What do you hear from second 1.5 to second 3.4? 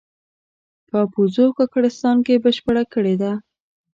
کاکړستان کې بشپړه کړې ده.